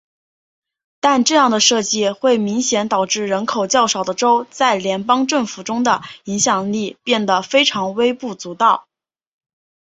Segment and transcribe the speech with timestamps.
[0.99, 8.87] 但这样的设计会明显导致人口较少的州在联邦政府中的影响力变得非常微不足道。